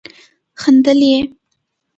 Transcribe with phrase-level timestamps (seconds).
[0.61, 1.19] خندل يې.